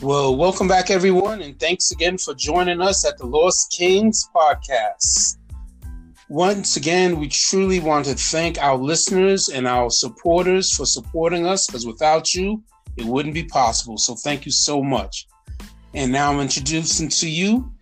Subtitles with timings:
[0.00, 5.36] Well, welcome back, everyone, and thanks again for joining us at the Lost Kings podcast.
[6.28, 11.66] Once again, we truly want to thank our listeners and our supporters for supporting us
[11.66, 12.62] because without you,
[12.96, 13.96] it wouldn't be possible.
[13.96, 15.28] So, thank you so much.
[15.94, 17.72] And now I'm introducing to you.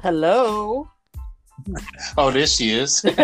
[0.00, 0.88] Hello.
[2.16, 3.04] Oh, there she is.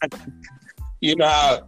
[1.00, 1.66] you know how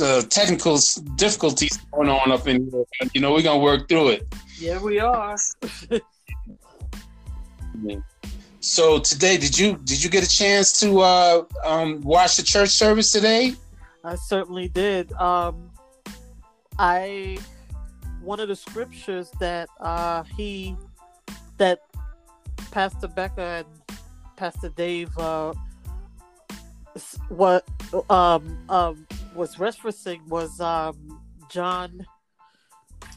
[0.00, 0.78] uh, technical
[1.16, 2.84] difficulties going on up in here.
[3.14, 4.34] You know, we're gonna work through it.
[4.58, 5.36] Yeah, we are.
[8.60, 12.70] so today, did you did you get a chance to uh, um, watch the church
[12.70, 13.54] service today?
[14.04, 15.12] I certainly did.
[15.12, 15.70] Um,
[16.78, 17.38] I
[18.20, 20.76] one of the scriptures that uh, he
[21.58, 21.80] that
[22.70, 23.66] Pastor Becca and
[24.36, 25.52] Pastor Dave uh,
[27.28, 27.68] what
[28.10, 32.06] um, um, was referencing was um, John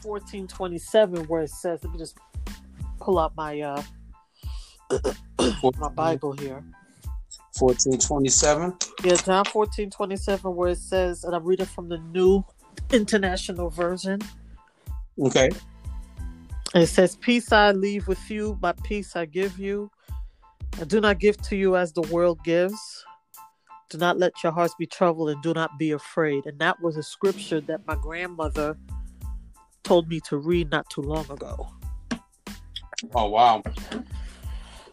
[0.02, 2.16] fourteen twenty seven, where it says, "Let me just
[3.00, 3.82] pull out my uh,
[5.78, 6.64] my Bible here."
[7.58, 8.74] Fourteen twenty seven.
[9.04, 12.44] Yeah, John fourteen twenty seven, where it says, and I'm reading from the New
[12.92, 14.20] International Version.
[15.20, 15.50] Okay.
[16.74, 19.90] It says, Peace I leave with you, my peace I give you.
[20.80, 23.04] I do not give to you as the world gives.
[23.92, 26.46] Do not let your hearts be troubled and do not be afraid.
[26.46, 28.78] And that was a scripture that my grandmother
[29.82, 31.68] told me to read not too long ago.
[33.14, 33.62] Oh, wow.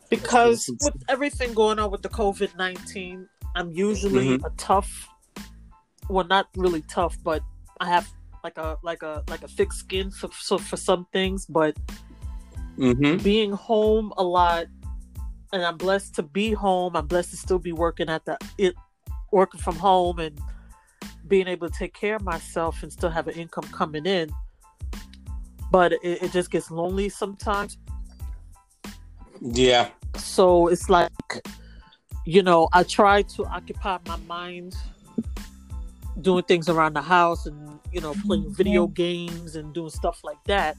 [0.09, 3.25] Because with everything going on with the COVID 19,
[3.55, 4.45] I'm usually mm-hmm.
[4.45, 5.07] a tough,
[6.09, 7.41] well, not really tough, but
[7.79, 8.05] I have
[8.43, 11.77] like a like a like a thick skin for so for some things, but
[12.77, 13.23] mm-hmm.
[13.23, 14.65] being home a lot,
[15.53, 16.97] and I'm blessed to be home.
[16.97, 18.75] I'm blessed to still be working at the it
[19.31, 20.39] working from home and
[21.27, 24.29] being able to take care of myself and still have an income coming in.
[25.71, 27.77] But it, it just gets lonely sometimes.
[29.41, 29.89] Yeah.
[30.15, 31.11] So it's like,
[32.25, 34.75] you know, I try to occupy my mind
[36.21, 40.37] doing things around the house and you know playing video games and doing stuff like
[40.45, 40.75] that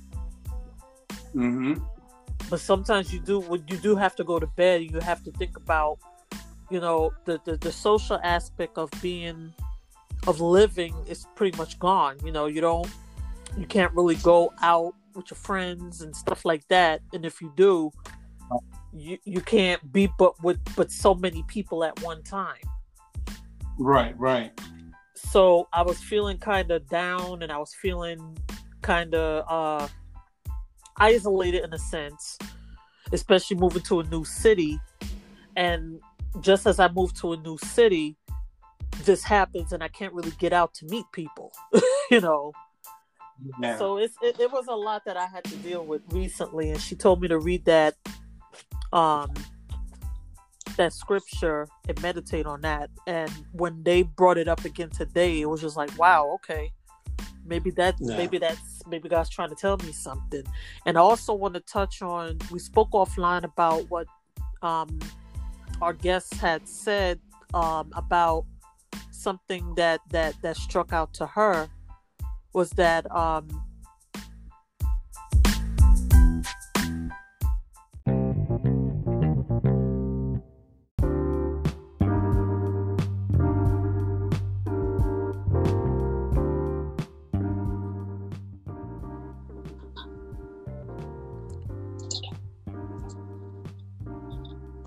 [1.35, 1.75] mm-hmm.
[2.49, 5.31] but sometimes you do when you do have to go to bed you have to
[5.33, 5.99] think about
[6.71, 9.53] you know the, the the social aspect of being
[10.27, 12.91] of living is pretty much gone you know you don't
[13.59, 17.01] you can't really go out with your friends and stuff like that.
[17.13, 17.91] And if you do
[18.93, 22.63] you you can't be but with but so many people at one time.
[23.79, 24.59] Right right.
[25.15, 28.37] So I was feeling kind of down and I was feeling
[28.83, 29.89] kind of uh,
[30.97, 32.39] isolated in a sense,
[33.13, 34.81] especially moving to a new city.
[35.57, 36.01] And
[36.41, 38.17] just as I move to a new city,
[39.05, 41.53] this happens and I can't really get out to meet people,
[42.11, 42.53] you know.
[43.61, 43.79] Yeah.
[43.79, 46.81] So it's it, it was a lot that I had to deal with recently, and
[46.81, 47.95] she told me to read that
[48.93, 49.33] um
[50.77, 52.91] that scripture and meditate on that.
[53.07, 56.73] And when they brought it up again today, it was just like, wow, okay,
[57.45, 58.17] maybe that yeah.
[58.17, 60.43] maybe that's maybe God's trying to tell me something.
[60.87, 64.07] And I also want to touch on we spoke offline about what
[64.63, 64.99] um,
[65.81, 67.19] our guests had said
[67.55, 68.45] um, about
[69.11, 71.69] something that that that struck out to her
[72.53, 73.49] was that um,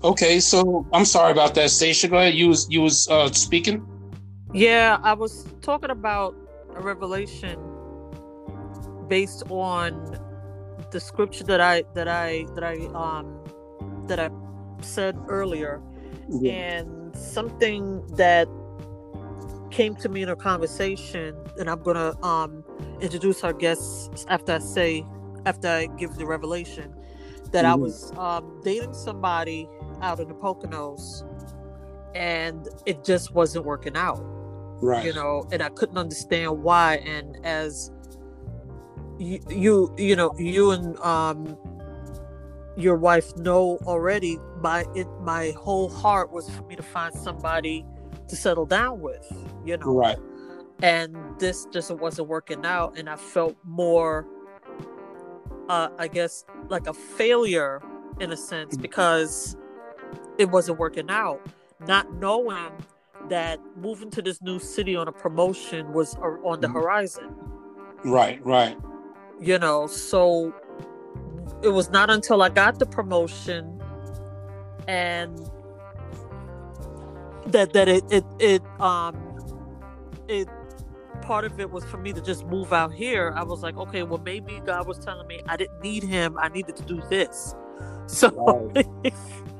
[0.04, 2.08] Okay, so I'm sorry about that, Stacia.
[2.08, 2.34] Go ahead.
[2.34, 3.86] You was you was uh, speaking.
[4.52, 6.36] Yeah, I was talking about
[6.76, 7.58] a revelation
[9.08, 10.20] based on
[10.90, 13.42] the scripture that I that I that I um
[14.06, 14.28] that I
[14.82, 15.80] said earlier,
[16.28, 16.52] yeah.
[16.52, 18.46] and something that
[19.70, 22.62] came to me in a conversation, and I'm gonna um
[23.00, 25.06] introduce our guests after I say
[25.46, 26.94] after I give the revelation
[27.52, 27.72] that mm-hmm.
[27.72, 29.68] I was um, dating somebody
[30.02, 31.22] out in the Poconos,
[32.14, 34.20] and it just wasn't working out.
[34.80, 35.04] Right.
[35.04, 36.96] You know, and I couldn't understand why.
[36.96, 37.90] And as
[39.18, 41.56] you, you, you know, you and um,
[42.76, 47.84] your wife know already, my it, my whole heart was for me to find somebody
[48.28, 49.26] to settle down with.
[49.64, 49.94] You know.
[49.94, 50.18] Right.
[50.82, 54.26] And this just wasn't working out, and I felt more.
[55.68, 57.80] Uh, I guess like a failure
[58.20, 58.82] in a sense mm.
[58.82, 59.56] because
[60.38, 61.40] it wasn't working out.
[61.86, 62.72] Not knowing
[63.28, 66.76] that moving to this new city on a promotion was on the mm-hmm.
[66.76, 67.34] horizon.
[68.04, 68.76] Right, right.
[69.40, 70.54] You know, so
[71.62, 73.80] it was not until I got the promotion
[74.86, 75.38] and
[77.46, 79.16] that that it it it um
[80.28, 80.48] it
[81.22, 83.32] part of it was for me to just move out here.
[83.34, 86.36] I was like, okay, well maybe God was telling me I didn't need him.
[86.38, 87.54] I needed to do this.
[88.06, 88.86] So right.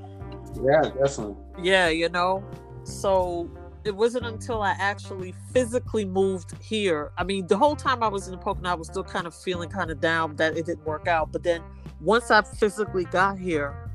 [0.63, 1.37] Yeah, definitely.
[1.63, 2.45] Yeah, you know.
[2.85, 3.51] So
[3.85, 7.13] it wasn't until I actually physically moved here.
[7.19, 9.35] I mean, the whole time I was in the Pocono, I was still kind of
[9.35, 11.33] feeling kind of down that it didn't work out.
[11.33, 11.63] But then
[12.01, 13.91] once I physically got here,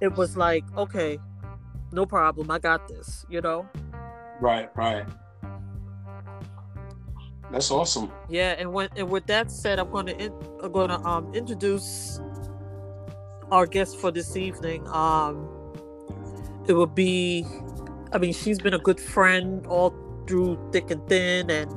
[0.00, 1.18] it was like, okay,
[1.92, 2.50] no problem.
[2.50, 3.68] I got this, you know?
[4.40, 5.06] Right, right.
[7.50, 8.10] That's awesome.
[8.28, 10.32] Yeah, and when and with that said, I'm going to
[10.62, 12.20] I'm going to um introduce
[13.52, 14.86] our guest for this evening.
[14.88, 15.48] Um,
[16.68, 17.46] it would be
[18.12, 19.94] I mean, she's been a good friend all
[20.26, 21.50] through thick and thin.
[21.50, 21.70] And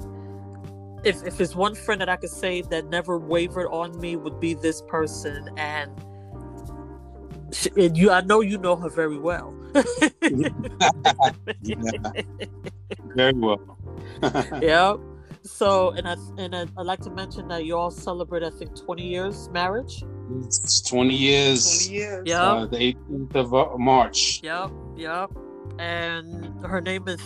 [1.05, 4.39] if, if there's one friend that I could say that never wavered on me, would
[4.39, 5.49] be this person.
[5.57, 5.91] And,
[7.51, 9.55] she, and you, I know you know her very well.
[13.15, 13.77] Very well.
[14.61, 14.95] yeah.
[15.43, 18.75] So, and I and I, would like to mention that you all celebrate, I think,
[18.75, 20.03] 20 years marriage.
[20.45, 21.87] It's 20 years.
[21.87, 22.23] 20 years.
[22.25, 22.43] Yeah.
[22.43, 24.41] Uh, the 18th of uh, March.
[24.43, 24.71] Yep.
[24.95, 25.31] Yep
[25.79, 27.21] and her name is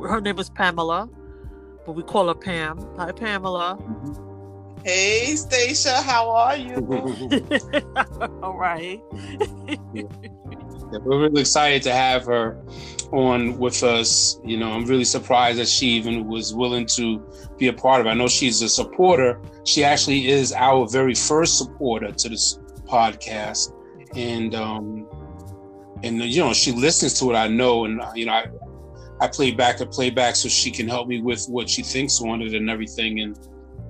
[0.00, 1.08] her name is Pamela,
[1.84, 2.78] but we call her Pam.
[2.96, 3.78] Hi, Pamela.
[4.84, 6.76] Hey, Stacia, how are you?
[8.42, 9.00] All right.
[11.00, 12.60] we're really excited to have her
[13.12, 14.40] on with us.
[14.44, 17.24] You know, I'm really surprised that she even was willing to
[17.58, 18.10] be a part of it.
[18.10, 19.40] I know she's a supporter.
[19.64, 23.72] She actually is our very first supporter to this podcast.
[24.14, 25.06] And um,
[26.02, 28.46] and you know she listens to what I know, and you know I
[29.20, 32.42] I play back and playback so she can help me with what she thinks on
[32.42, 33.38] it and everything, and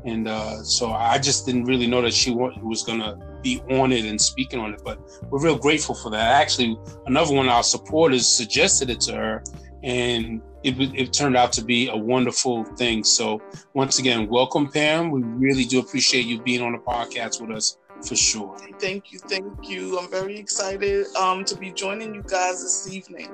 [0.05, 4.05] and uh, so I just didn't really know that she was gonna be on it
[4.05, 4.99] and speaking on it, but
[5.31, 6.41] we're real grateful for that.
[6.41, 6.77] Actually,
[7.07, 9.43] another one of our supporters suggested it to her,
[9.83, 13.05] and it, it turned out to be a wonderful thing.
[13.05, 13.41] So
[13.75, 15.11] once again, welcome Pam.
[15.11, 18.57] We really do appreciate you being on the podcast with us for sure.
[18.79, 19.99] Thank you, thank you.
[19.99, 23.31] I'm very excited um, to be joining you guys this evening.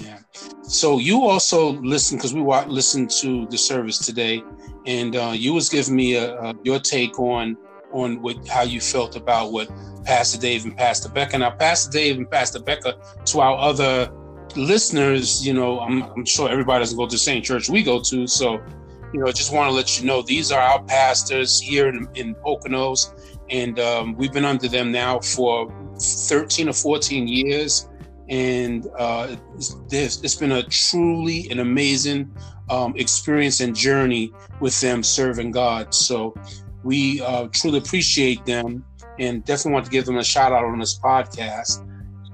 [0.00, 0.18] Yeah.
[0.62, 4.42] So you also listen because we listened to the service today,
[4.86, 7.56] and uh, you was giving me a, a, your take on
[7.92, 9.70] on what how you felt about what
[10.04, 11.38] Pastor Dave and Pastor Becca.
[11.38, 12.96] Now, Pastor Dave and Pastor Becca,
[13.26, 14.10] to our other
[14.56, 18.00] listeners, you know, I'm, I'm sure everybody doesn't go to the same church we go
[18.00, 18.60] to, so
[19.12, 22.34] you know, just want to let you know these are our pastors here in, in
[22.36, 23.12] Poconos
[23.52, 25.70] and um, we've been under them now for
[26.00, 27.88] 13 or 14 years
[28.28, 32.30] and uh, it's, it's been a truly an amazing
[32.70, 35.94] um, experience and journey with them serving god.
[35.94, 36.34] So
[36.82, 38.84] we uh, truly appreciate them
[39.18, 41.86] and definitely want to give them a shout out on this podcast.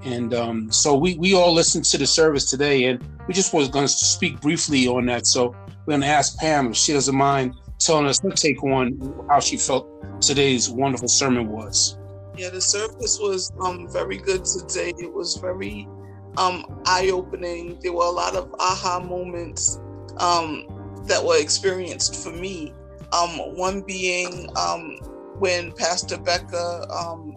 [0.03, 3.67] And um, so we, we all listened to the service today and we just was
[3.67, 5.27] going to speak briefly on that.
[5.27, 5.49] So
[5.85, 9.39] we're going to ask pam if she doesn't mind telling us her take on how
[9.39, 9.87] she felt
[10.21, 11.97] today's wonderful sermon was.
[12.39, 14.93] Yeah, the service was um, very good today.
[14.97, 15.89] It was very
[16.37, 17.77] um, eye opening.
[17.81, 19.77] There were a lot of aha moments
[20.19, 20.63] um,
[21.05, 22.73] that were experienced for me.
[23.11, 24.99] Um, one being um,
[25.37, 27.35] when Pastor Becca um,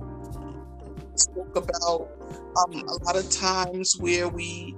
[1.17, 2.09] spoke about
[2.57, 4.77] a lot of times where we,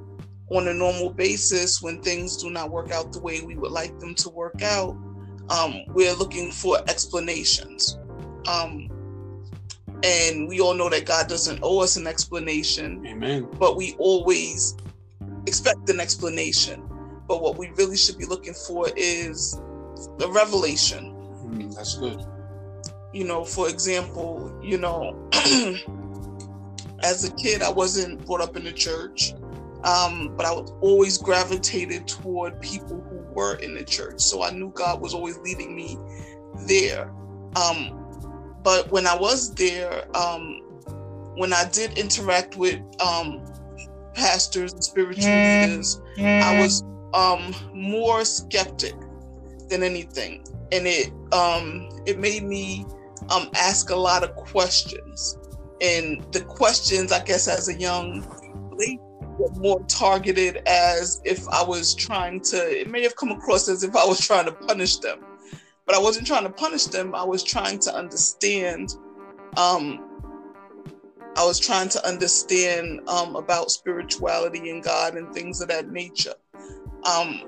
[0.51, 3.99] on a normal basis, when things do not work out the way we would like
[3.99, 4.97] them to work out,
[5.89, 7.99] we're looking for explanations.
[8.49, 8.84] Um,
[10.05, 13.05] and we all know that God doesn't owe us an explanation.
[13.07, 13.49] Amen.
[13.59, 14.77] But we always
[15.47, 16.83] expect an explanation.
[17.27, 19.59] But what we really should be looking for is
[20.19, 21.15] the revelation.
[21.47, 22.23] Mm, that's good.
[23.15, 25.31] You know, for example, you know,
[27.03, 29.33] as a kid, I wasn't brought up in the church,
[29.85, 34.21] um, but I was always gravitated toward people who were in the church.
[34.21, 35.97] So I knew God was always leading me
[36.67, 37.11] there.
[37.57, 38.04] Um,
[38.65, 40.63] but when I was there, um,
[41.37, 43.45] when I did interact with um,
[44.15, 48.95] pastors and spiritual leaders, I was um, more skeptic
[49.69, 52.87] than anything, and it um, it made me
[53.31, 55.39] um, ask a lot of questions.
[55.81, 58.25] And the questions, I guess, as a young
[58.73, 58.99] lady,
[59.39, 63.83] were more targeted as if I was trying to, it may have come across as
[63.83, 65.25] if I was trying to punish them.
[65.87, 67.15] But I wasn't trying to punish them.
[67.15, 68.97] I was trying to understand.
[69.57, 70.03] Um,
[71.37, 76.35] I was trying to understand um, about spirituality and God and things of that nature.
[77.05, 77.43] Um,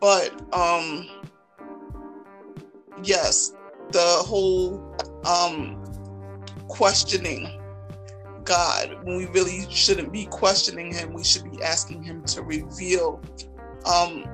[0.00, 1.08] but um,
[3.02, 3.54] yes,
[3.90, 5.84] the whole um,
[6.68, 7.60] questioning
[8.44, 11.12] God when we really shouldn't be questioning Him.
[11.12, 13.20] We should be asking Him to reveal
[13.84, 14.24] um,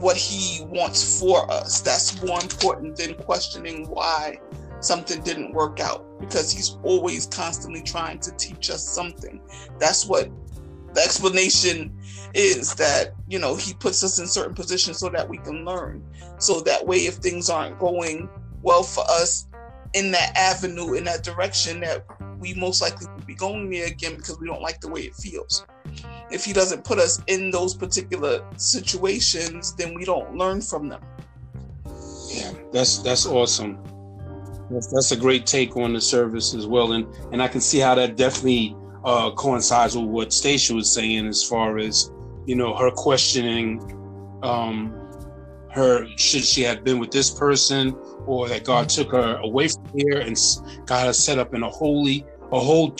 [0.00, 1.80] what He wants for us.
[1.80, 4.40] That's more important than questioning why
[4.80, 9.40] something didn't work out because He's always constantly trying to teach us something.
[9.78, 10.30] That's what
[10.94, 11.96] the explanation
[12.34, 16.04] is that you know he puts us in certain positions so that we can learn
[16.38, 18.28] so that way if things aren't going
[18.62, 19.46] well for us
[19.94, 22.04] in that avenue in that direction that
[22.38, 25.14] we most likely will be going there again because we don't like the way it
[25.14, 25.64] feels
[26.30, 31.02] if he doesn't put us in those particular situations then we don't learn from them.
[32.28, 33.78] Yeah that's that's awesome.
[34.70, 36.92] That's, that's a great take on the service as well.
[36.92, 41.26] And and i can see how that definitely uh, coincides with what Stacia was saying
[41.26, 42.12] as far as
[42.46, 43.80] you know her questioning
[44.42, 44.94] um,
[45.70, 47.96] her should she have been with this person
[48.26, 50.36] or that God took her away from here and
[50.84, 52.94] got her set up in a holy, a whole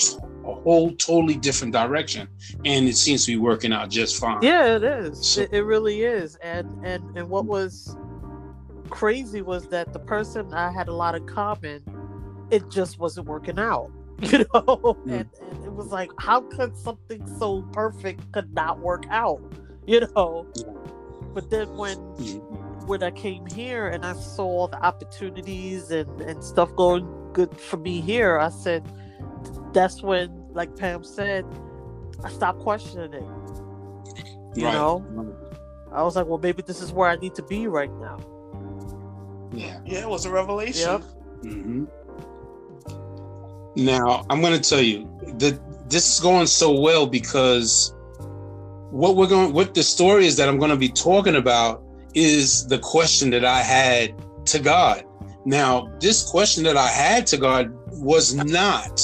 [0.53, 2.29] a whole totally different direction
[2.65, 4.43] and it seems to be working out just fine.
[4.43, 5.27] Yeah it is.
[5.27, 6.37] So, it, it really is.
[6.37, 7.97] And and and what was
[8.91, 11.83] crazy was that the person i had a lot of common
[12.51, 13.91] it just wasn't working out
[14.21, 14.47] you know?
[14.53, 15.05] Mm.
[15.05, 19.41] and, and, it was like how could something so perfect could not work out
[19.87, 20.47] you know?
[21.33, 22.87] But then when mm.
[22.87, 27.77] when i came here and i saw the opportunities and and stuff going good for
[27.77, 28.85] me here i said
[29.73, 31.45] that's when like pam said
[32.25, 33.25] i stopped questioning it
[34.57, 34.73] you right.
[34.73, 35.05] know
[35.93, 38.19] i was like well maybe this is where i need to be right now
[39.53, 41.03] yeah yeah it was a revelation yep.
[41.43, 41.85] Mm-hmm.
[43.77, 47.95] Now, I'm going to tell you that this is going so well because
[48.91, 51.83] what we're going, what the story is that I'm going to be talking about
[52.15, 54.15] is the question that I had
[54.47, 55.05] to God.
[55.45, 59.01] Now, this question that I had to God was not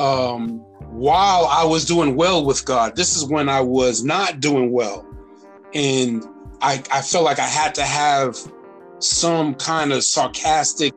[0.00, 0.60] um,
[0.92, 2.96] while I was doing well with God.
[2.96, 5.06] This is when I was not doing well.
[5.74, 6.24] And
[6.62, 8.36] I, I felt like I had to have
[8.98, 10.94] some kind of sarcastic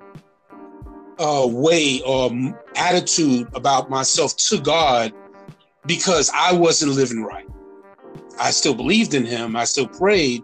[1.20, 2.32] uh, way or
[2.76, 5.14] attitude about myself to God
[5.86, 7.48] because I wasn't living right.
[8.40, 10.44] I still believed in Him, I still prayed,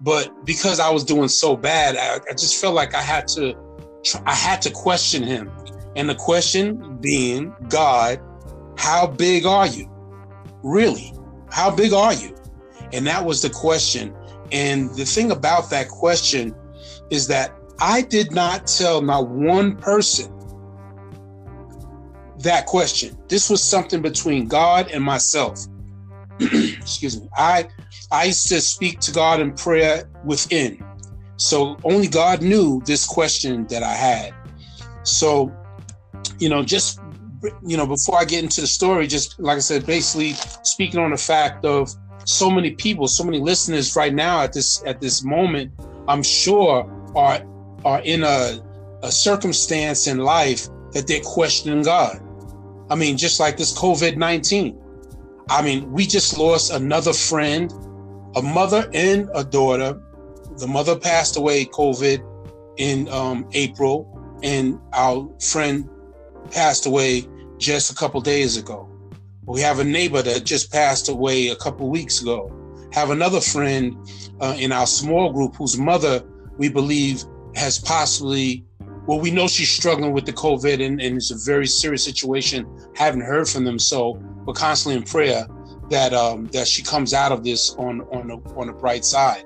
[0.00, 3.54] but because I was doing so bad, I, I just felt like I had to,
[4.24, 5.50] I had to question Him,
[5.96, 8.20] and the question being, God,
[8.76, 9.90] how big are you?
[10.62, 11.12] Really,
[11.50, 12.36] how big are you?
[12.92, 14.14] And that was the question.
[14.52, 16.54] And the thing about that question
[17.10, 20.32] is that I did not tell not one person
[22.40, 23.16] that question.
[23.28, 25.60] This was something between God and myself.
[26.40, 27.28] Excuse me.
[27.36, 27.68] I
[28.10, 30.84] I used to speak to God in prayer within.
[31.36, 34.34] So only God knew this question that I had.
[35.04, 35.52] So,
[36.40, 37.00] you know, just
[37.66, 40.32] you know, before I get into the story, just like I said, basically
[40.62, 41.90] speaking on the fact of
[42.24, 45.72] so many people, so many listeners right now at this at this moment,
[46.08, 47.42] I'm sure are
[47.84, 48.60] are in a,
[49.02, 52.20] a circumstance in life that they're questioning God.
[52.90, 54.78] I mean, just like this COVID 19.
[55.48, 57.72] I mean, we just lost another friend,
[58.36, 60.00] a mother and a daughter.
[60.58, 62.24] The mother passed away COVID
[62.76, 64.06] in um, April,
[64.42, 65.88] and our friend
[66.50, 67.26] passed away
[67.58, 68.88] just a couple days ago.
[69.46, 72.50] We have a neighbor that just passed away a couple weeks ago.
[72.92, 73.96] Have another friend
[74.40, 76.22] uh, in our small group whose mother
[76.56, 78.64] we believe has possibly
[79.06, 82.66] well, we know she's struggling with the COVID and, and, it's a very serious situation.
[82.94, 84.12] Haven't heard from them, so
[84.44, 85.48] we're constantly in prayer
[85.88, 89.44] that um, that she comes out of this on on the, on the bright side.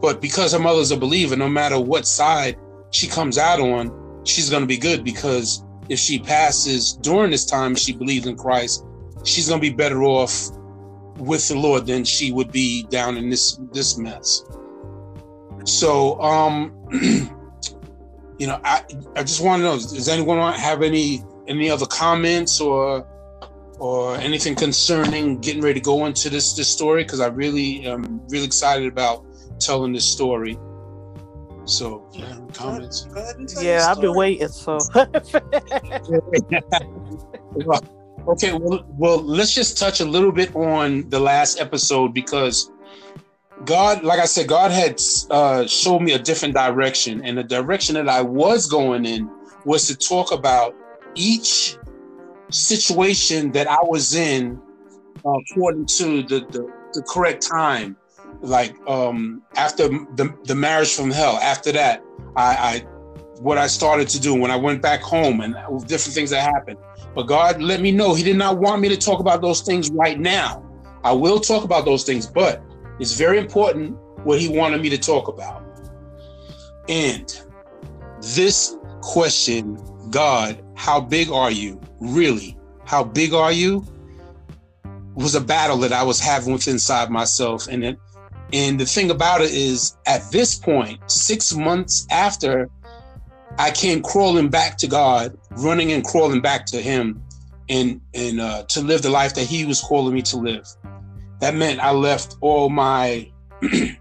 [0.00, 2.56] But because her mother's a believer, no matter what side
[2.90, 7.44] she comes out on, she's going to be good because if she passes during this
[7.44, 8.84] time, she believes in Christ,
[9.24, 10.50] she's to be better off
[11.18, 14.44] with the Lord than she would be down in this this mess.
[15.64, 16.74] So, um,
[18.38, 18.82] you know, I
[19.16, 23.06] I just want to know: Does anyone have any any other comments or
[23.78, 27.04] or anything concerning getting ready to go into this this story?
[27.04, 29.24] Because I really am really excited about
[29.60, 30.58] telling this story.
[31.66, 33.08] So, yeah, comments.
[33.60, 34.48] Yeah, I've been waiting.
[34.48, 34.78] So.
[38.28, 42.70] okay, well, well, let's just touch a little bit on the last episode because
[43.64, 47.94] God, like I said, God had uh, showed me a different direction, and the direction
[47.94, 49.30] that I was going in
[49.64, 50.74] was to talk about
[51.14, 51.78] each
[52.50, 54.60] situation that I was in,
[55.24, 57.96] uh, according to the, the the correct time.
[58.44, 61.36] Like um, after the the marriage from hell.
[61.36, 62.02] After that,
[62.36, 62.78] I, I
[63.40, 65.54] what I started to do when I went back home and
[65.86, 66.78] different things that happened.
[67.14, 69.90] But God let me know He did not want me to talk about those things
[69.92, 70.62] right now.
[71.02, 72.62] I will talk about those things, but
[73.00, 75.62] it's very important what He wanted me to talk about.
[76.88, 77.34] And
[78.20, 79.78] this question,
[80.10, 81.80] God, how big are you?
[82.00, 82.56] Really?
[82.84, 83.86] How big are you?
[85.14, 87.68] Was a battle that I was having within inside myself.
[87.68, 87.98] And it,
[88.52, 92.70] and the thing about it is, at this point, six months after
[93.58, 97.22] I came crawling back to God, running and crawling back to Him,
[97.68, 100.66] and and uh, to live the life that He was calling me to live.
[101.40, 103.30] That meant I left all my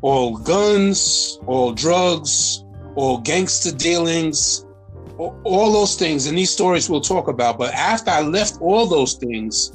[0.00, 4.64] all guns, all drugs, all gangster dealings,
[5.18, 6.26] all, all those things.
[6.26, 7.58] And these stories we'll talk about.
[7.58, 9.72] But after I left all those things,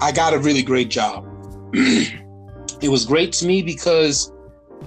[0.00, 1.26] I got a really great job.
[2.82, 4.32] it was great to me because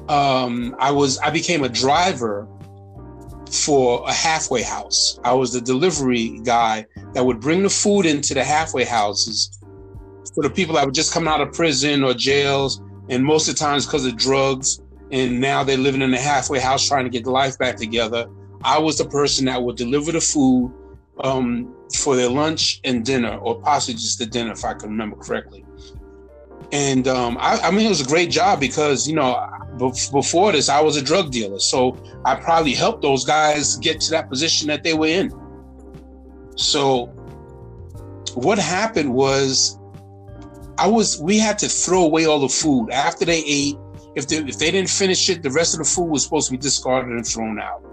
[0.08, 2.48] um, I was I became a driver
[3.52, 5.20] for a halfway house.
[5.24, 9.60] I was the delivery guy that would bring the food into the halfway houses
[10.36, 13.56] for the people that were just coming out of prison or jails, and most of
[13.56, 14.82] the times because of drugs,
[15.12, 18.28] and now they're living in a halfway house trying to get life back together.
[18.64, 20.72] I was the person that would deliver the food
[21.24, 25.16] um, for their lunch and dinner, or possibly just the dinner, if I can remember
[25.16, 25.66] correctly.
[26.72, 29.44] And um, I, I, mean, it was a great job because, you know,
[29.78, 31.60] before this, I was a drug dealer.
[31.60, 35.34] So I probably helped those guys get to that position that they were in.
[36.56, 37.08] So
[38.36, 39.80] what happened was
[40.78, 43.78] I was, we had to throw away all the food after they ate.
[44.16, 46.52] If they, if they didn't finish it, the rest of the food was supposed to
[46.52, 47.84] be discarded and thrown out.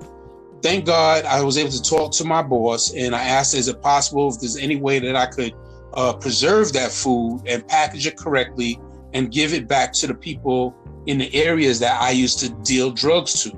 [0.63, 3.81] Thank God I was able to talk to my boss and I asked, is it
[3.81, 5.55] possible if there's any way that I could
[5.97, 8.79] uh, preserve that food and package it correctly
[9.15, 10.75] and give it back to the people
[11.07, 13.57] in the areas that I used to deal drugs to.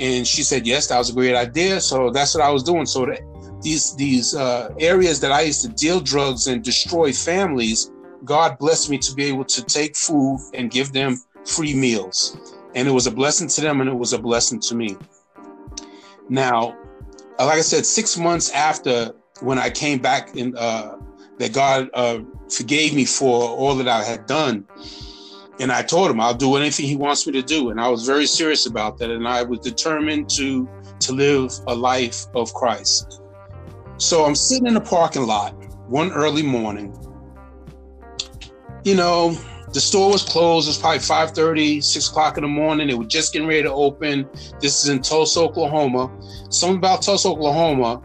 [0.00, 1.80] And she said, yes, that was a great idea.
[1.80, 2.86] So that's what I was doing.
[2.86, 3.20] So that
[3.62, 7.92] these these uh, areas that I used to deal drugs and destroy families,
[8.24, 12.36] God blessed me to be able to take food and give them free meals.
[12.74, 14.96] And it was a blessing to them and it was a blessing to me.
[16.28, 16.76] Now,
[17.38, 20.96] like I said, six months after when I came back in uh,
[21.42, 24.64] that God uh, forgave me for all that I had done.
[25.58, 27.70] And I told him I'll do anything he wants me to do.
[27.70, 29.10] And I was very serious about that.
[29.10, 30.68] And I was determined to
[31.00, 33.22] to live a life of Christ.
[33.96, 35.52] So I'm sitting in the parking lot
[35.90, 36.96] one early morning.
[38.84, 39.36] You know,
[39.72, 40.68] the store was closed.
[40.68, 42.86] It was probably 5 30, 6 o'clock in the morning.
[42.86, 44.28] They were just getting ready to open.
[44.60, 46.08] This is in Tulsa, Oklahoma.
[46.50, 48.00] Something about Tulsa, Oklahoma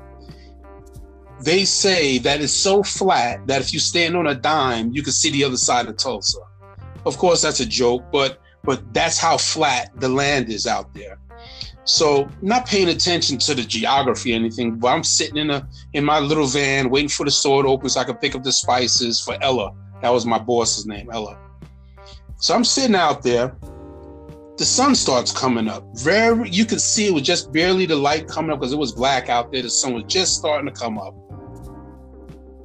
[1.41, 5.13] they say that it's so flat that if you stand on a dime, you can
[5.13, 6.39] see the other side of Tulsa.
[7.06, 11.19] Of course, that's a joke, but but that's how flat the land is out there.
[11.86, 16.04] So, not paying attention to the geography or anything, but I'm sitting in a in
[16.04, 18.52] my little van waiting for the store to open so I can pick up the
[18.52, 19.73] spices for Ella.
[20.02, 21.39] That was my boss's name, Ella.
[22.39, 23.56] So I'm sitting out there.
[24.58, 25.86] The sun starts coming up.
[25.93, 28.91] Very, you could see it was just barely the light coming up because it was
[28.91, 29.62] black out there.
[29.62, 31.15] The sun was just starting to come up.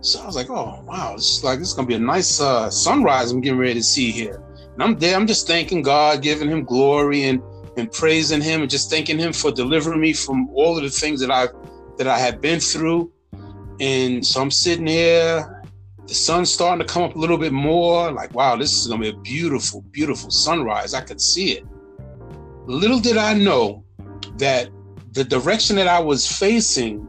[0.03, 2.69] So I was like, oh wow, is like this is gonna be a nice uh,
[2.71, 4.43] sunrise I'm getting ready to see here.
[4.75, 7.41] And I'm there, I'm just thanking God, giving him glory and
[7.77, 11.21] and praising him and just thanking him for delivering me from all of the things
[11.21, 11.51] that I've
[11.99, 13.13] that I had been through.
[13.79, 15.65] And so I'm sitting here,
[16.09, 18.11] the sun's starting to come up a little bit more.
[18.11, 20.95] Like, wow, this is gonna be a beautiful, beautiful sunrise.
[20.95, 21.65] I could see it.
[22.67, 23.85] Little did I know
[24.39, 24.69] that
[25.13, 27.07] the direction that I was facing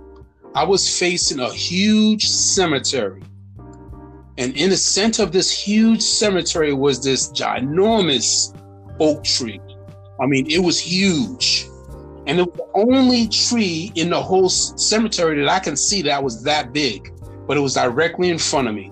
[0.56, 3.24] I was facing a huge cemetery.
[4.38, 8.56] And in the center of this huge cemetery was this ginormous
[9.00, 9.60] oak tree.
[10.22, 11.68] I mean, it was huge.
[12.28, 16.24] And it was the only tree in the whole cemetery that I can see that
[16.24, 17.12] was that big,
[17.48, 18.92] but it was directly in front of me.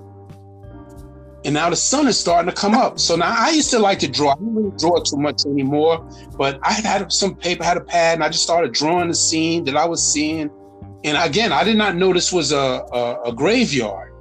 [1.45, 2.99] And now the sun is starting to come up.
[2.99, 4.31] So now I used to like to draw.
[4.31, 8.15] I don't really draw too much anymore, but I had some paper, had a pad,
[8.15, 10.51] and I just started drawing the scene that I was seeing
[11.03, 14.13] and again, I did not know this was a, a, a graveyard,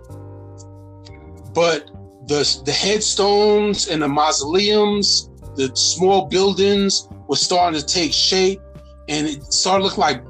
[1.53, 1.90] but
[2.27, 8.61] the, the headstones and the mausoleums, the small buildings were starting to take shape
[9.09, 10.23] and it started looking like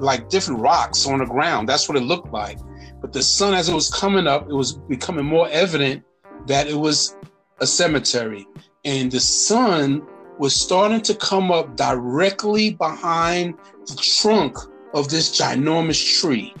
[0.00, 1.68] like different rocks on the ground.
[1.68, 2.58] That's what it looked like.
[3.00, 6.02] But the sun, as it was coming up, it was becoming more evident
[6.46, 7.16] that it was
[7.60, 8.46] a cemetery.
[8.86, 10.06] And the sun
[10.38, 13.54] was starting to come up directly behind
[13.86, 14.56] the trunk
[14.94, 16.54] of this ginormous tree.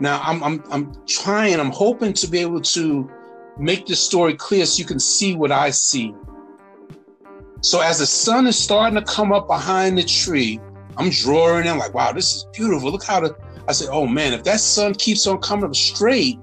[0.00, 3.10] Now I'm I'm I'm trying, I'm hoping to be able to
[3.58, 6.14] make this story clear so you can see what I see.
[7.60, 10.60] So as the sun is starting to come up behind the tree,
[10.96, 12.90] I'm drawing in like, wow, this is beautiful.
[12.90, 13.36] Look how the
[13.68, 16.38] I said, oh man, if that sun keeps on coming up straight,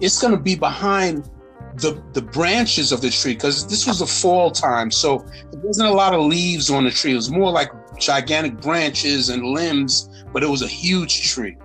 [0.00, 1.28] it's gonna be behind
[1.76, 5.88] the the branches of the tree because this was the fall time, so there wasn't
[5.88, 7.12] a lot of leaves on the tree.
[7.12, 11.56] It was more like gigantic branches and limbs, but it was a huge tree.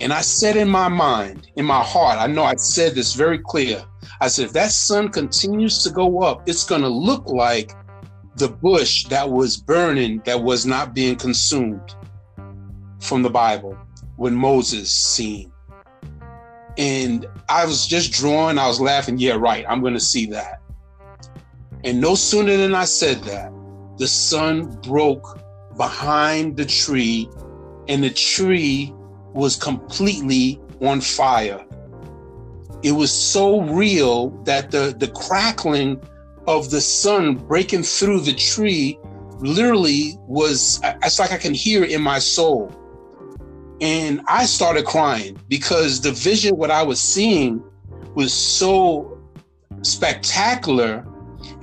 [0.00, 3.38] And I said in my mind, in my heart, I know I said this very
[3.38, 3.84] clear.
[4.20, 7.72] I said, if that sun continues to go up, it's going to look like
[8.36, 11.94] the bush that was burning, that was not being consumed
[13.00, 13.78] from the Bible
[14.16, 15.52] when Moses seen.
[16.76, 20.60] And I was just drawing, I was laughing, yeah, right, I'm going to see that.
[21.84, 23.52] And no sooner than I said that,
[23.98, 25.40] the sun broke
[25.76, 27.28] behind the tree,
[27.88, 28.92] and the tree
[29.32, 31.64] was completely on fire.
[32.82, 36.02] It was so real that the, the crackling
[36.46, 38.98] of the sun breaking through the tree
[39.38, 42.72] literally was, it's like I can hear it in my soul.
[43.80, 47.62] And I started crying because the vision, what I was seeing,
[48.14, 49.20] was so
[49.82, 51.04] spectacular.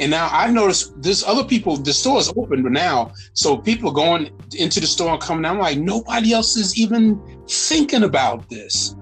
[0.01, 3.13] And now I've noticed there's other people, the store is open now.
[3.33, 5.45] So people are going into the store and coming.
[5.45, 8.95] I'm like, nobody else is even thinking about this.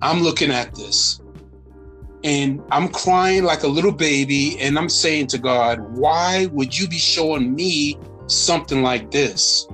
[0.00, 1.20] I'm looking at this
[2.22, 4.56] and I'm crying like a little baby.
[4.60, 9.66] And I'm saying to God, why would you be showing me something like this?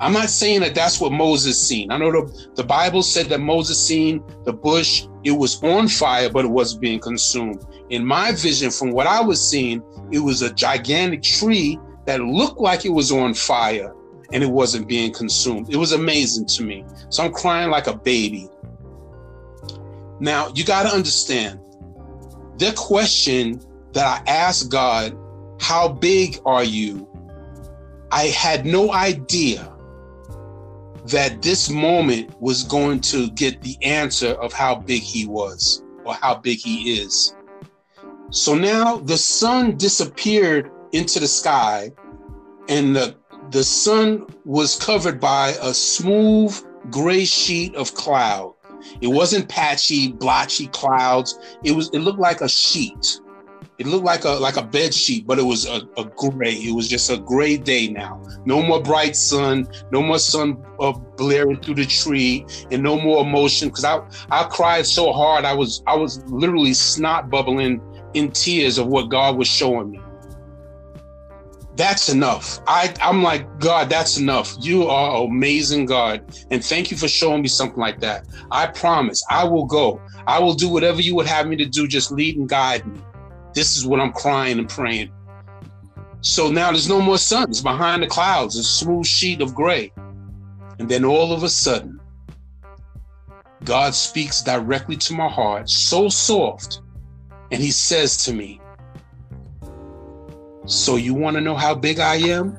[0.00, 1.90] I'm not saying that that's what Moses seen.
[1.90, 6.30] I know the, the Bible said that Moses seen the bush, it was on fire,
[6.30, 7.62] but it wasn't being consumed.
[7.90, 12.58] In my vision, from what I was seeing, it was a gigantic tree that looked
[12.58, 13.94] like it was on fire
[14.32, 15.68] and it wasn't being consumed.
[15.68, 16.82] It was amazing to me.
[17.10, 18.48] So I'm crying like a baby.
[20.18, 21.60] Now, you got to understand
[22.56, 23.60] the question
[23.92, 25.14] that I asked God,
[25.60, 27.06] How big are you?
[28.10, 29.70] I had no idea
[31.06, 36.14] that this moment was going to get the answer of how big he was or
[36.14, 37.34] how big he is.
[38.30, 41.92] So now the sun disappeared into the sky
[42.68, 43.16] and the
[43.50, 46.56] the sun was covered by a smooth
[46.90, 48.54] gray sheet of cloud.
[49.00, 51.38] It wasn't patchy, blotchy clouds.
[51.64, 53.20] It was it looked like a sheet.
[53.80, 56.52] It looked like a like a bed sheet, but it was a, a gray.
[56.52, 58.22] It was just a gray day now.
[58.44, 63.24] No more bright sun, no more sun uh, blaring through the tree, and no more
[63.24, 63.68] emotion.
[63.68, 67.80] Because I I cried so hard, I was I was literally snot bubbling
[68.12, 70.00] in tears of what God was showing me.
[71.74, 72.60] That's enough.
[72.66, 73.88] I I'm like God.
[73.88, 74.56] That's enough.
[74.60, 78.26] You are amazing, God, and thank you for showing me something like that.
[78.50, 80.02] I promise I will go.
[80.26, 81.88] I will do whatever you would have me to do.
[81.88, 83.00] Just lead and guide me.
[83.54, 85.12] This is what I'm crying and praying.
[86.22, 87.50] So now there's no more sun.
[87.50, 89.92] It's behind the clouds, a smooth sheet of gray.
[90.78, 92.00] And then all of a sudden,
[93.64, 96.80] God speaks directly to my heart, so soft.
[97.50, 98.60] And he says to me,
[100.66, 102.56] So you want to know how big I am?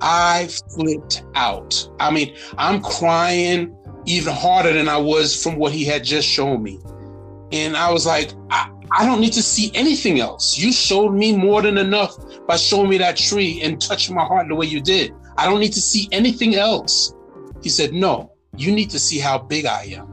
[0.00, 1.88] I flipped out.
[1.98, 6.62] I mean, I'm crying even harder than I was from what he had just shown
[6.62, 6.78] me.
[7.52, 10.58] And I was like, I, I don't need to see anything else.
[10.58, 12.14] You showed me more than enough
[12.46, 15.12] by showing me that tree and touching my heart the way you did.
[15.36, 17.14] I don't need to see anything else.
[17.62, 20.12] He said, No, you need to see how big I am.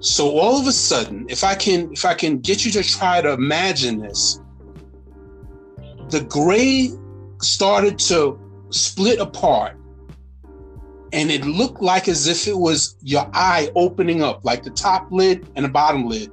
[0.00, 3.20] So all of a sudden, if I can if I can get you to try
[3.20, 4.40] to imagine this,
[6.08, 6.90] the gray
[7.40, 8.38] started to
[8.70, 9.78] split apart
[11.12, 15.06] and it looked like as if it was your eye opening up, like the top
[15.12, 16.30] lid and the bottom lid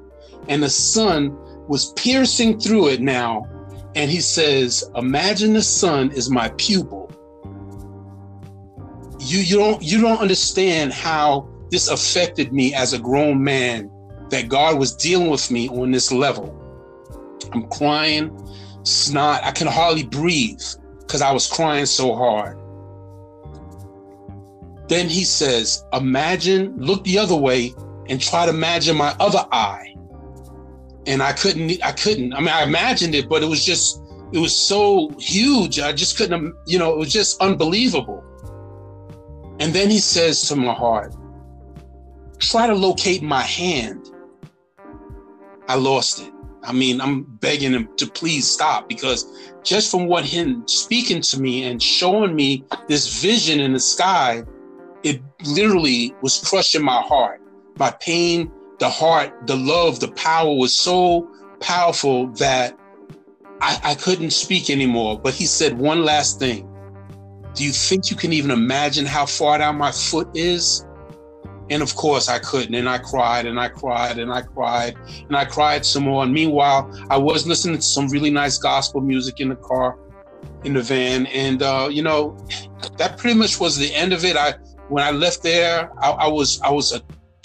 [0.48, 3.48] and the sun was piercing through it now.
[3.96, 7.10] And he says, Imagine the sun is my pupil.
[9.20, 13.92] You, you don't you don't understand how this affected me as a grown man
[14.30, 16.58] that God was dealing with me on this level.
[17.54, 18.32] I'm crying,
[18.84, 20.62] snot, I can hardly breathe
[21.00, 22.58] because I was crying so hard.
[24.88, 27.74] Then he says, Imagine, look the other way
[28.08, 29.91] and try to imagine my other eye
[31.12, 34.40] and I couldn't I couldn't I mean I imagined it but it was just it
[34.40, 35.78] was so huge.
[35.78, 38.24] I just couldn't you know it was just unbelievable.
[39.60, 41.14] And then he says to my heart
[42.40, 44.10] try to locate my hand.
[45.68, 46.34] I lost it.
[46.64, 51.42] I mean I'm begging him to please stop because just from what him speaking to
[51.42, 54.44] me and showing me this vision in the sky
[55.04, 57.42] it literally was crushing my heart.
[57.78, 58.50] My pain
[58.82, 62.76] the heart, the love, the power was so powerful that
[63.62, 65.20] I, I couldn't speak anymore.
[65.20, 66.68] But he said one last thing.
[67.54, 70.84] Do you think you can even imagine how far down my foot is?
[71.70, 72.74] And of course, I couldn't.
[72.74, 76.24] And I cried and I cried and I cried and I cried some more.
[76.24, 80.00] And meanwhile, I was listening to some really nice gospel music in the car,
[80.64, 81.28] in the van.
[81.28, 82.36] And, uh, you know,
[82.98, 84.36] that pretty much was the end of it.
[84.36, 84.56] I,
[84.90, 87.02] when I left there, I, I was, I was a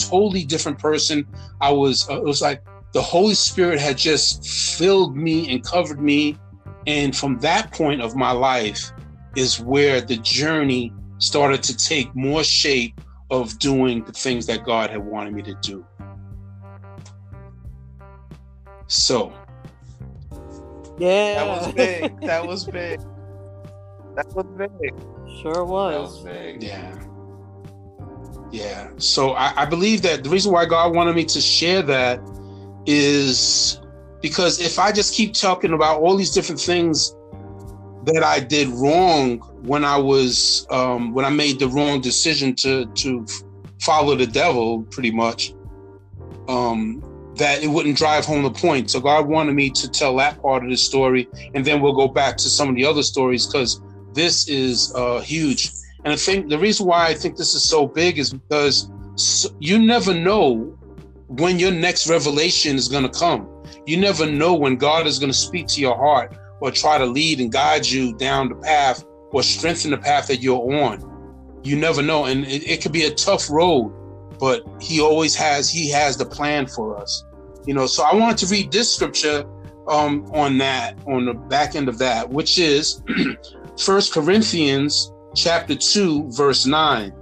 [0.08, 1.26] totally different person.
[1.60, 4.46] I was, uh, it was like the Holy Spirit had just
[4.78, 6.36] filled me and covered me.
[6.86, 8.92] And from that point of my life
[9.36, 14.90] is where the journey started to take more shape of doing the things that God
[14.90, 15.84] had wanted me to do.
[18.86, 19.32] So,
[20.98, 22.20] yeah, That was big.
[22.20, 23.00] That was big.
[24.14, 24.94] That was big.
[25.42, 26.14] sure That was.
[26.14, 26.62] was big.
[26.62, 26.94] yeah.
[28.50, 28.90] Yeah.
[28.98, 32.20] So I, I believe that the reason why God wanted me to share that
[32.86, 33.80] is
[34.22, 37.14] because if I just keep talking about all these different things
[38.04, 42.86] that I did wrong when I was um, when I made the wrong decision to
[42.86, 43.26] to
[43.80, 45.54] follow the devil, pretty much,
[46.48, 47.02] um,
[47.36, 48.90] that it wouldn't drive home the point.
[48.90, 52.08] So God wanted me to tell that part of the story, and then we'll go
[52.08, 53.80] back to some of the other stories because
[54.14, 55.70] this is uh, huge.
[56.06, 58.88] And I think the reason why I think this is so big is because
[59.58, 60.78] you never know
[61.26, 63.48] when your next revelation is going to come.
[63.86, 67.06] You never know when God is going to speak to your heart or try to
[67.06, 71.60] lead and guide you down the path or strengthen the path that you're on.
[71.64, 72.26] You never know.
[72.26, 73.92] And it, it could be a tough road,
[74.38, 77.24] but he always has, he has the plan for us.
[77.66, 79.44] You know, so I wanted to read this scripture
[79.88, 83.02] um, on that, on the back end of that, which is
[83.76, 87.12] First Corinthians chapter 2, verse 9.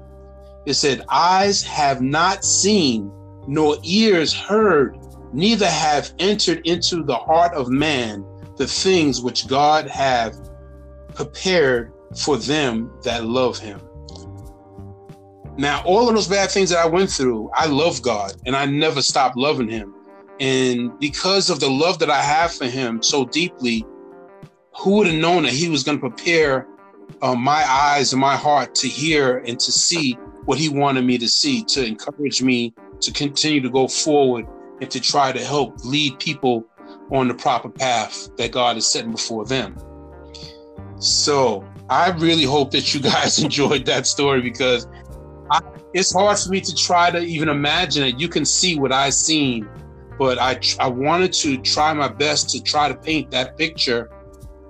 [0.65, 3.13] It said, Eyes have not seen,
[3.47, 4.97] nor ears heard,
[5.35, 8.25] neither have entered into the heart of man
[8.57, 10.35] the things which God have
[11.15, 13.81] prepared for them that love him.
[15.57, 18.67] Now, all of those bad things that I went through, I love God and I
[18.67, 19.95] never stopped loving him.
[20.41, 23.85] And because of the love that I have for him so deeply,
[24.77, 26.67] who would have known that he was going to prepare
[27.23, 30.15] uh, my eyes and my heart to hear and to see
[30.45, 34.47] what he wanted me to see, to encourage me to continue to go forward
[34.81, 36.67] and to try to help lead people
[37.11, 39.77] on the proper path that God is setting before them.
[40.99, 44.87] So I really hope that you guys enjoyed that story because
[45.51, 45.61] I,
[45.93, 48.19] it's hard for me to try to even imagine it.
[48.19, 49.69] You can see what I've seen,
[50.19, 54.11] but I I wanted to try my best to try to paint that picture.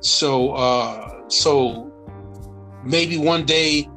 [0.01, 1.94] So uh, so
[2.85, 3.89] maybe one day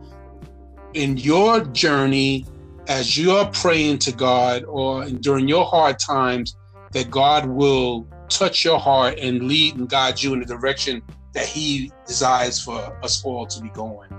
[0.93, 2.45] in your journey,
[2.87, 6.55] as you're praying to God or during your hard times,
[6.91, 11.01] that God will touch your heart and lead and guide you in the direction
[11.33, 14.09] that He desires for us all to be going.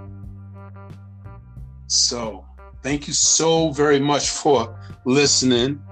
[1.87, 2.45] So,
[2.83, 5.83] thank you so very much for listening.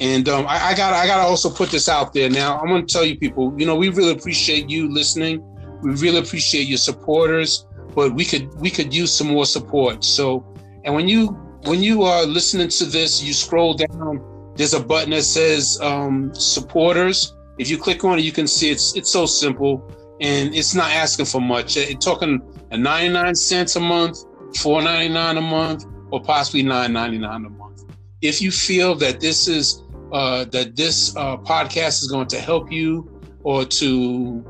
[0.00, 2.58] And um, I, I got I got to also put this out there now.
[2.58, 5.40] I'm to tell you people, you know, we really appreciate you listening.
[5.82, 10.04] We really appreciate your supporters, but we could we could use some more support.
[10.04, 10.44] So,
[10.84, 11.28] and when you
[11.66, 14.52] when you are listening to this, you scroll down.
[14.56, 17.34] There's a button that says um, supporters.
[17.58, 20.90] If you click on it, you can see it's it's so simple and it's not
[20.90, 21.76] asking for much.
[21.76, 24.24] It's talking a 99 cents a month,
[24.58, 27.84] 4.99 a month, or possibly 9.99 a month.
[28.22, 32.70] If you feel that this is uh, that this uh, podcast is going to help
[32.70, 34.44] you or to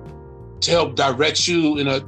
[0.60, 2.00] to help direct you in a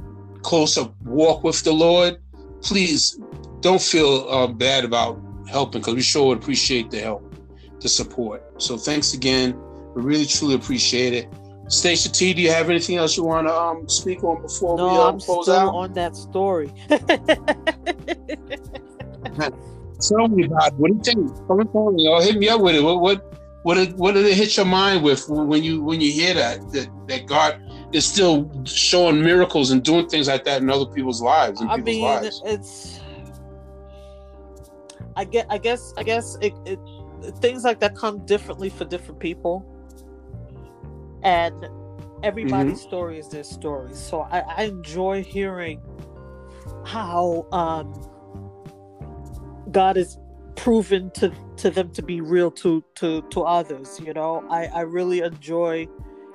[0.47, 2.17] closer walk with the Lord,
[2.61, 3.19] please
[3.59, 7.21] don't feel uh, bad about helping because we sure would appreciate the help,
[7.81, 8.41] the support.
[8.57, 9.59] So thanks again.
[9.93, 11.27] We really truly appreciate it.
[11.67, 14.87] Stacia T, do you have anything else you want to um, speak on before No,
[14.87, 15.75] we uh, I'm close still out?
[15.75, 16.71] on that story.
[19.99, 20.73] Tell me about it.
[20.75, 21.47] What do you think?
[21.47, 22.07] Come and tell me.
[22.07, 22.81] Or hit me up with it.
[22.83, 23.33] What what
[23.63, 26.61] what did, what did it hit your mind with when you when you hear that
[26.71, 27.59] that that God
[27.93, 31.99] is still showing miracles and doing things like that in other people's lives I people's
[31.99, 32.41] mean, lives?
[32.45, 32.99] it's.
[35.15, 35.47] I get.
[35.49, 35.93] I guess.
[35.97, 36.79] I guess it, it.
[37.41, 39.65] Things like that come differently for different people,
[41.23, 41.67] and
[42.23, 42.81] everybody's Mm-hmm.
[42.81, 43.93] story is their story.
[43.93, 45.81] So I, I enjoy hearing
[46.85, 47.93] how um,
[49.71, 50.17] God is
[50.55, 53.99] proven to to them to be real to to to others.
[53.99, 55.87] You know, I I really enjoy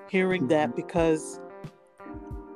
[0.09, 0.47] hearing Mm-hmm.
[0.49, 1.41] that because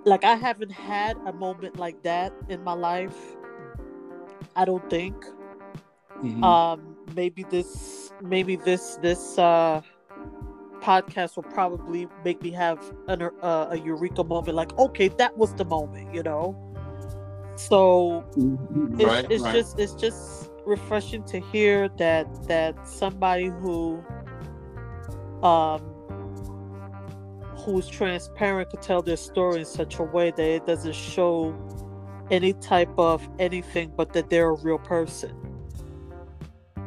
[0.06, 3.36] like I haven't had a moment like that in my life.
[4.54, 5.14] I don't think.
[6.22, 6.42] Mhm.
[6.42, 9.82] Um, maybe this maybe this this uh
[10.80, 15.52] podcast will probably make me have an, uh, a eureka moment like okay that was
[15.54, 16.54] the moment you know
[17.56, 18.24] so
[18.98, 19.54] it's, right, it's right.
[19.54, 24.04] just it's just refreshing to hear that that somebody who
[25.42, 25.95] um
[27.72, 31.54] who's transparent could tell their story in such a way that it doesn't show
[32.30, 35.34] any type of anything but that they're a real person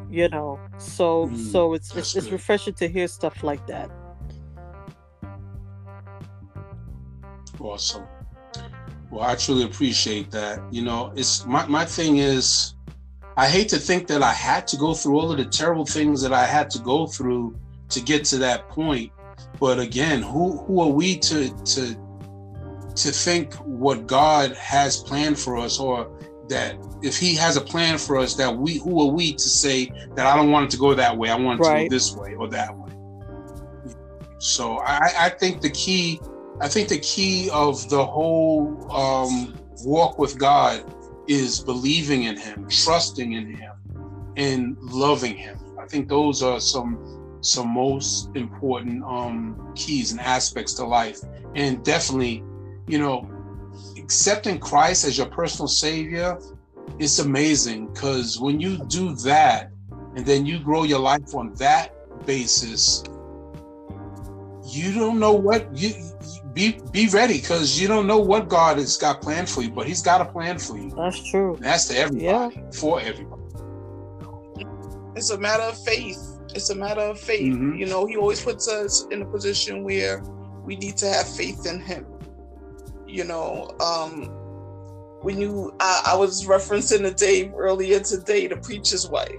[0.09, 3.91] you know so Mm, so it's it's, it's refreshing to hear stuff like that
[7.59, 8.07] Awesome.
[9.11, 10.61] Well, I truly appreciate that.
[10.71, 12.75] You know, it's my, my thing is
[13.35, 16.21] I hate to think that I had to go through all of the terrible things
[16.21, 17.57] that I had to go through
[17.89, 19.11] to get to that point.
[19.59, 21.95] But again, who who are we to to
[22.95, 26.09] to think what God has planned for us or
[26.49, 29.91] that if he has a plan for us that we who are we to say
[30.15, 31.89] that I don't want it to go that way, I want it to Right.
[31.89, 32.91] go this way or that way.
[34.39, 36.19] So I, I think the key
[36.61, 40.83] I think the key of the whole um, walk with God
[41.27, 43.71] is believing in Him, trusting in Him,
[44.35, 45.57] and loving Him.
[45.79, 46.99] I think those are some
[47.41, 51.19] some most important um, keys and aspects to life,
[51.55, 52.43] and definitely,
[52.87, 53.29] you know,
[53.97, 56.37] accepting Christ as your personal Savior.
[56.97, 59.71] It's amazing because when you do that,
[60.15, 61.93] and then you grow your life on that
[62.25, 63.03] basis,
[64.65, 66.05] you don't know what you you-
[66.53, 69.85] be be ready because you don't know what God has got planned for you, but
[69.87, 70.89] He's got a plan for you.
[70.95, 73.41] that's true And that's to everybody, for everybody.
[75.15, 76.17] it's a matter of faith.
[76.55, 77.53] It's a matter of faith.
[77.53, 77.77] Mhm.
[77.77, 80.23] You know, he always puts us in a position where
[80.63, 82.05] we need to have faith in him.
[83.07, 84.25] You know, um,
[85.21, 89.29] when you, I, I was referencing the Dave earlier today, the preacher's wife.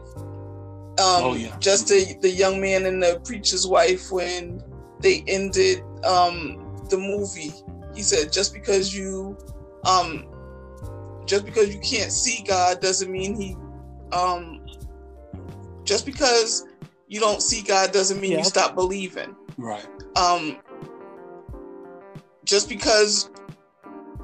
[0.98, 1.56] Um, Oh, yeah.
[1.58, 4.62] Just the, the young man and the preacher's wife when
[5.00, 7.52] they ended um, the movie.
[7.94, 9.36] He said, just because you,
[9.84, 10.26] um,
[11.26, 13.56] just because you can't see God doesn't mean he,
[14.12, 14.66] um,
[15.84, 16.66] just because
[17.10, 18.38] you don't see God doesn't mean Yeah.
[18.38, 19.34] you stop believing.
[19.58, 19.84] Right.
[20.16, 20.56] Um,
[22.44, 23.28] just because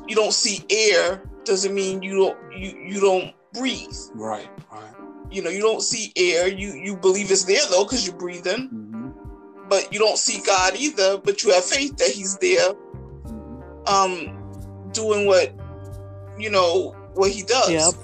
[0.08, 3.94] you don't see air doesn't mean you don't you you don't breathe.
[4.14, 4.48] Right.
[4.72, 4.94] Right.
[5.30, 6.46] You know, you don't see air.
[6.48, 9.68] You you believe it's there though because you're breathing, Mhm.
[9.68, 11.18] but you don't see God either.
[11.18, 12.72] But you have faith that He's there,
[13.24, 13.88] Mhm.
[13.88, 15.52] um, doing what
[16.38, 17.70] you know what He does.
[17.70, 17.94] Yep.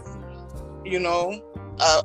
[0.85, 1.41] You know,
[1.79, 2.03] uh,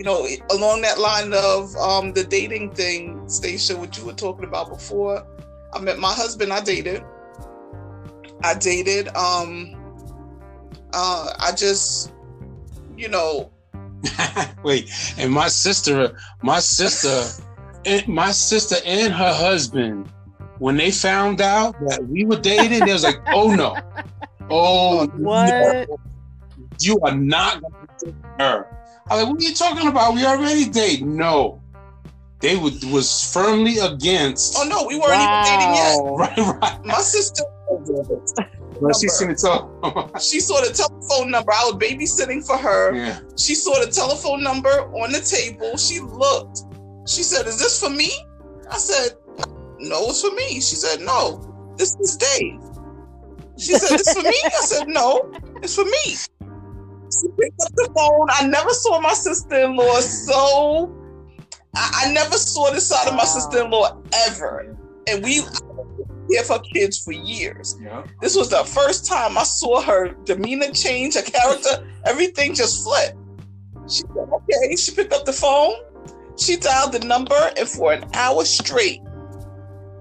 [0.00, 4.46] you know, along that line of um, the dating thing, Stacia, what you were talking
[4.46, 5.26] about before.
[5.74, 6.54] I met my husband.
[6.54, 7.04] I dated.
[8.42, 9.08] I dated.
[9.08, 9.76] Um,
[10.94, 12.14] uh, I just,
[12.96, 13.52] you know,
[14.62, 17.44] Wait, and my sister, my sister,
[17.84, 20.10] and my sister and her husband,
[20.60, 23.76] when they found out that we were dating, they was like, "Oh no,
[24.50, 25.90] oh What?
[26.78, 28.79] you are not going to date her."
[29.10, 30.14] I was like, "What are you talking about?
[30.14, 31.60] We already date." No,
[32.40, 34.54] they would was firmly against.
[34.56, 35.96] oh no, we weren't even dating yet.
[36.20, 36.84] Right, right.
[36.84, 37.42] My sister,
[38.80, 40.10] But she seen it all.
[40.20, 41.52] she saw the telephone number.
[41.52, 42.94] I was babysitting for her.
[42.94, 43.18] yeah.
[43.36, 45.76] She saw the telephone number on the table.
[45.76, 46.62] She looked.
[47.08, 48.10] She said, "Is this for me?"
[48.70, 49.16] I said,
[49.78, 52.60] "No, it's for me." She said, "No, this is Dave."
[53.58, 55.30] She said, "This for me?" I said, "No,
[55.62, 56.16] it's for me."
[57.12, 58.28] She picked up the phone.
[58.30, 60.96] I never saw my sister-in-law so.
[61.74, 63.24] I, I never saw this side of my Wow.
[63.24, 64.76] sister-in-law ever,
[65.08, 65.42] and we
[66.28, 67.76] here for kids for years.
[67.82, 68.04] Yeah.
[68.20, 73.16] This was the first time I saw her demeanor change, her character, everything just flipped.
[73.88, 74.76] She said, okay.
[74.76, 75.74] She picked up the phone,
[76.38, 79.00] she dialed the number, and for an hour straight,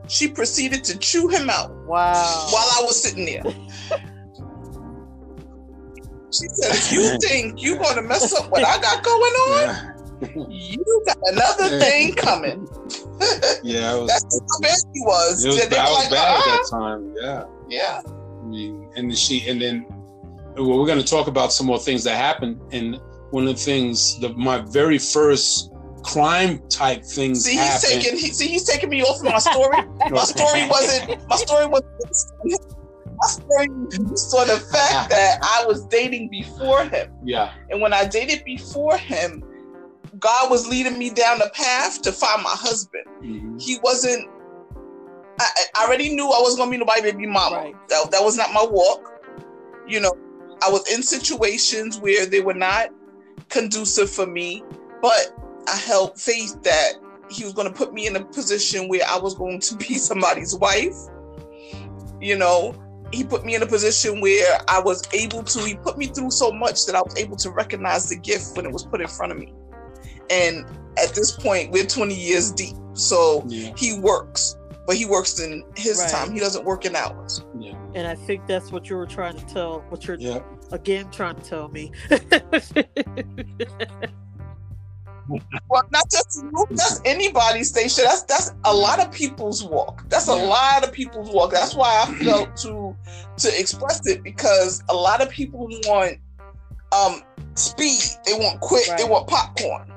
[0.08, 2.13] she proceeded to chew him out Wow.
[2.52, 3.44] while I was sitting there.
[6.32, 10.52] She said, if you think you're going to mess up what I got going on,
[10.52, 12.67] you got another thing coming.
[13.63, 15.46] Yeah, was, That's how bad he was.
[15.46, 16.80] was, I was like, bad at "Uh-uh." that ah.
[16.80, 17.13] time.
[17.15, 17.44] Yeah.
[17.69, 18.02] Yeah.
[18.06, 19.86] I mean, and then she, and then
[20.56, 22.60] well, we're going to talk about some more things that happened.
[22.71, 23.00] And
[23.32, 25.71] one of the things, the my very first
[26.04, 28.02] crime type things See, he's happened.
[28.04, 28.19] taking.
[28.19, 29.77] He, see, he's taking me off my story.
[30.10, 31.90] my story wasn't my story wasn't
[33.22, 37.12] my story was the fact that I was dating before him.
[37.24, 39.44] yeah, And when I dated before him,
[40.20, 43.06] God was leading me down the path to find my husband.
[43.22, 43.62] Mhm.
[43.62, 44.30] He wasn't
[45.42, 47.56] I, I already knew I was gonna be nobody baby mama.
[47.56, 47.90] Right.
[47.90, 49.10] That, that was not my walk.
[49.88, 50.12] You know,
[50.62, 52.90] I was in situations where they were not
[53.48, 54.63] conducive for me,
[55.02, 55.34] but
[55.67, 56.94] I held faith that
[57.30, 59.94] he was going to put me in a position where I was going to be
[59.96, 60.96] somebody's wife.
[62.20, 62.76] You know,
[63.12, 66.31] he put me in a position where I was able to, he put me through
[66.31, 69.07] so much that I was able to recognize the gift when it was put in
[69.07, 69.53] front of me.
[70.29, 70.65] And
[70.97, 72.75] at this point, we're 20 years deep.
[72.93, 73.73] So yeah.
[73.75, 76.10] he works, but he works in his right.
[76.10, 76.33] time.
[76.33, 77.45] He doesn't work in ours.
[77.57, 77.75] Yeah.
[77.95, 80.39] And I think that's what you were trying to tell, what you're yeah.
[80.71, 81.91] again trying to tell me.
[85.69, 88.04] well, not just you, that's anybody's station.
[88.06, 90.04] That's that's a lot of people's walk.
[90.10, 91.52] That's a lot of people's walk.
[91.52, 92.96] That's why I felt to
[93.38, 96.17] to express it because a lot of people want
[96.92, 97.21] um
[97.56, 98.02] speed.
[98.25, 98.88] They want quick.
[98.88, 98.98] Right.
[98.98, 99.92] They want popcorn.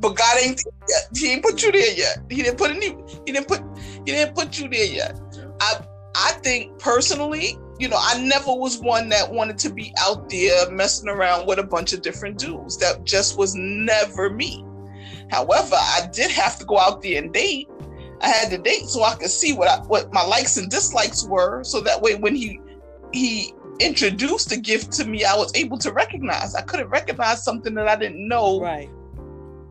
[0.00, 1.08] But God ain't yet.
[1.16, 2.18] He ain't put you there yet.
[2.30, 2.96] He didn't put any.
[3.26, 3.62] He didn't put.
[4.04, 5.20] He didn't put you there yet.
[5.60, 5.80] I
[6.20, 10.68] I think personally, you know, I never was one that wanted to be out there
[10.70, 12.76] messing around with a bunch of different dudes.
[12.78, 14.64] That just was never me.
[15.30, 17.68] However, I did have to go out there and date.
[18.20, 21.24] I had to date so I could see what I, what my likes and dislikes
[21.24, 22.60] were, so that way when he
[23.12, 26.56] he introduced the gift to me, I was able to recognize.
[26.56, 28.90] I couldn't recognize something that I didn't know right.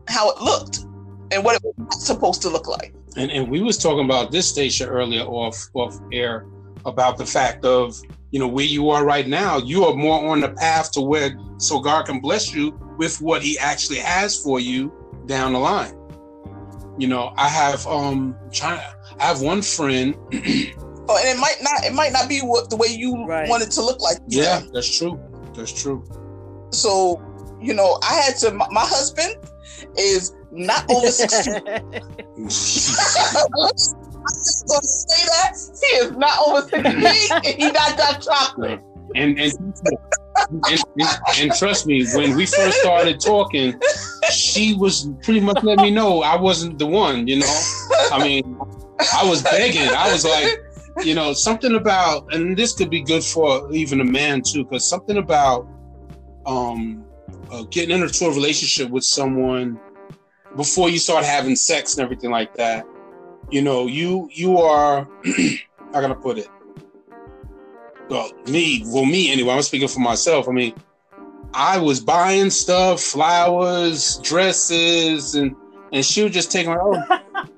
[0.08, 0.86] how it looked
[1.30, 2.94] and what it was supposed to look like.
[3.16, 6.46] And and we was talking about this station earlier off off air
[6.84, 8.00] about the fact of
[8.30, 9.58] you know where you are right now.
[9.58, 13.42] You are more on the path to where so god can bless you with what
[13.42, 14.92] he actually has for you
[15.26, 15.94] down the line.
[16.98, 18.80] You know i have um trying
[19.18, 20.14] i have one friend.
[21.10, 23.48] Oh and it might not it might not be what the way you right.
[23.48, 24.18] want it to look like.
[24.26, 24.70] Yeah know?
[24.74, 25.18] that's true.
[25.54, 26.04] That's true.
[26.70, 27.22] So
[27.62, 29.36] you know i had to my, my husband
[29.96, 31.62] is not over six feet
[34.28, 38.20] I'm just gonna say that he is not over six feet and he got that
[38.22, 38.80] chocolate.
[39.14, 39.52] And and,
[40.50, 43.80] and, and, and trust me, when we first started talking,
[44.30, 47.26] she was pretty much letting me know I wasn't the one.
[47.26, 47.60] You know,
[48.12, 48.58] I mean,
[49.14, 49.88] I was begging.
[49.88, 50.60] I was like,
[51.04, 54.88] you know, something about, and this could be good for even a man too, because
[54.88, 55.66] something about
[56.46, 57.04] um,
[57.50, 59.78] uh, getting into a relationship with someone
[60.56, 62.86] before you start having sex and everything like that
[63.50, 65.08] you know, you you are
[65.92, 66.48] how can I put it?
[68.08, 69.52] Well, me, well, me anyway.
[69.52, 70.48] I'm speaking for myself.
[70.48, 70.74] I mean,
[71.52, 75.54] I was buying stuff, flowers, dresses, and
[75.92, 77.02] and she would just take my oh,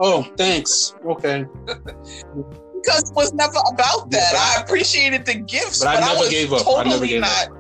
[0.01, 1.45] oh, thanks, okay.
[1.67, 4.35] because it was never about that.
[4.35, 7.49] I appreciated the gifts, but, but I, I, was totally not.
[7.49, 7.57] Up.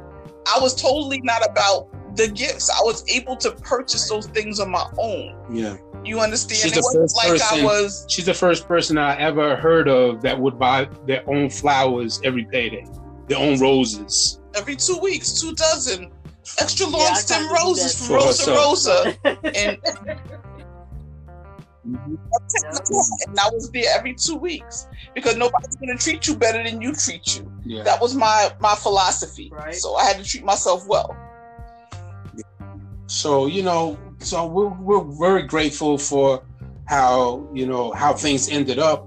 [0.46, 2.70] I was totally not about the gifts.
[2.70, 5.36] I was able to purchase those things on my own.
[5.52, 5.76] Yeah.
[6.04, 6.60] You understand?
[6.60, 8.06] She's it wasn't like person, I was.
[8.08, 12.44] She's the first person I ever heard of that would buy their own flowers every
[12.44, 12.86] payday,
[13.28, 14.40] their own roses.
[14.54, 16.10] Every two weeks, two dozen
[16.58, 19.16] extra long yeah, stem roses from Rosa Rosa.
[19.54, 19.78] and,
[21.86, 22.14] Mm-hmm.
[23.28, 26.92] And I was there every two weeks because nobody's gonna treat you better than you
[26.92, 27.50] treat you.
[27.64, 27.82] Yeah.
[27.84, 29.50] That was my my philosophy.
[29.52, 29.74] Right.
[29.74, 31.16] So I had to treat myself well.
[33.10, 36.44] So you know, so we're, we're very grateful for
[36.86, 39.04] how you know how things ended up.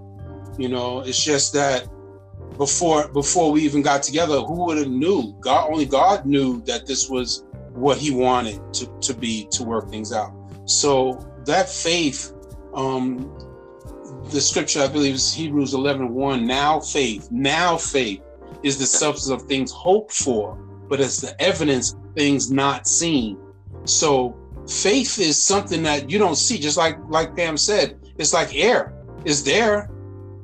[0.57, 1.87] You know, it's just that
[2.57, 5.33] before before we even got together, who would have knew?
[5.39, 9.89] God only God knew that this was what He wanted to to be to work
[9.89, 10.33] things out.
[10.65, 12.33] So that faith,
[12.73, 13.31] um,
[14.31, 18.21] the scripture I believe is Hebrews 11, 1, Now faith, now faith
[18.63, 20.55] is the substance of things hoped for,
[20.89, 23.37] but it's the evidence of things not seen.
[23.85, 28.55] So faith is something that you don't see, just like like Pam said, it's like
[28.55, 28.93] air.
[29.25, 29.89] It's there.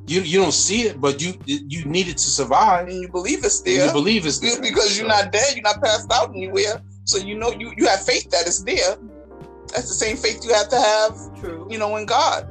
[0.07, 2.87] You you don't see it, but you you need it to survive.
[2.87, 3.81] And you believe it's there.
[3.81, 4.59] And you believe it's there.
[4.61, 6.81] Because you're not dead, you're not passed out anywhere.
[7.03, 8.97] So you know you, you have faith that it's there.
[9.67, 11.67] That's the same faith you have to have, True.
[11.69, 12.47] you know, in God.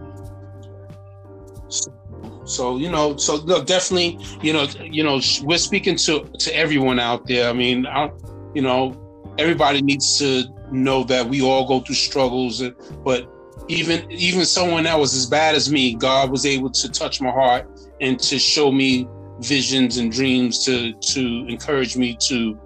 [2.45, 6.99] So you know, so no, definitely, you know, you know, we're speaking to to everyone
[6.99, 7.51] out there.
[7.51, 8.11] I mean, I,
[8.55, 8.97] you know,
[9.37, 12.63] everybody needs to know that we all go through struggles,
[13.05, 13.29] but
[13.69, 17.31] even even someone that was as bad as me, God was able to touch my
[17.31, 17.69] heart
[18.01, 19.09] and to show me
[19.41, 22.59] visions and dreams to to encourage me to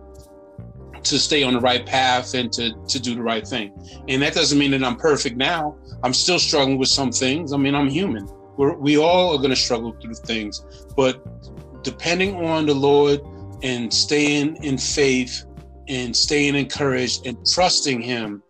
[1.02, 3.72] to stay on the right path and to to do the right thing.
[4.08, 5.76] And that doesn't mean that I'm perfect now.
[6.04, 7.52] I'm still struggling with some things.
[7.52, 8.28] I mean, I'm human.
[8.56, 13.20] We're, we all are going to struggle through things, but depending on the Lord
[13.62, 15.44] and staying in faith
[15.88, 18.42] and staying encouraged and trusting him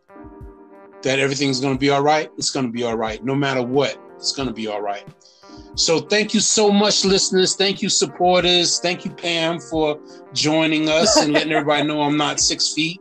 [1.02, 3.24] that everything's going to be all right, it's going to be all right.
[3.24, 5.06] No matter what, it's going to be all right.
[5.74, 7.56] So thank you so much, listeners.
[7.56, 8.78] Thank you, supporters.
[8.80, 9.98] Thank you, Pam, for
[10.32, 13.00] joining us and letting everybody know I'm not six feet.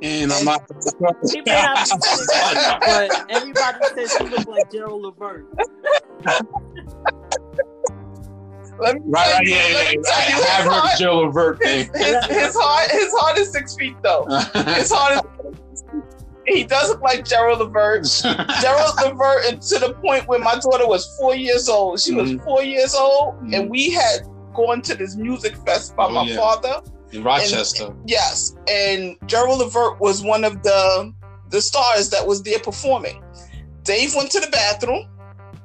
[0.00, 0.62] And I'm not.
[1.32, 5.46] He may not be sitting, but everybody says he looked like Gerald Levert.
[8.80, 10.00] Let me Right, right, you, yeah, yeah, yeah.
[10.14, 13.96] I his have heart- Joe Levert his, his, his heart his heart is six feet
[14.02, 14.24] though.
[14.74, 15.24] His heart
[15.74, 15.84] is
[16.46, 18.04] he does look like Gerald Levert.
[18.62, 22.00] Gerald Levert and to the point where my daughter was four years old.
[22.00, 22.44] She was Mhm.
[22.44, 23.54] four years old, Mhm.
[23.54, 24.20] and we had
[24.54, 26.36] gone to this music fest by Oh, my yeah.
[26.36, 26.80] father.
[27.12, 27.94] in Rochester.
[28.06, 31.12] Yes, and Gerald Levert was one of the
[31.50, 33.22] the stars that was there performing.
[33.82, 35.06] Dave went to the bathroom.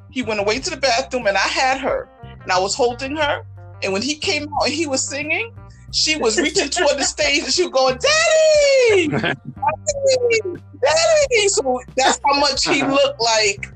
[0.10, 2.08] He went away to the bathroom, and I had her,
[2.44, 3.46] and I was holding her.
[3.82, 5.54] And when he came out and he was singing,
[5.92, 12.20] she was reaching toward the stage, and she was going, "Daddy, Daddy, Daddy!" So that's
[12.26, 12.94] how much he uh-huh.
[12.94, 13.70] looked like.